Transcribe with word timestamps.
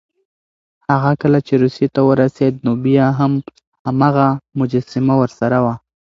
هغه 0.91 1.11
کله 1.21 1.39
چې 1.47 1.53
روسيې 1.63 1.87
ته 1.95 2.01
ورسېد، 2.09 2.53
نو 2.65 2.71
بیا 2.85 3.05
هم 3.19 3.33
هماغه 3.87 4.27
مجسمه 4.59 5.15
ورسره 5.21 5.57
وه. 5.63 5.73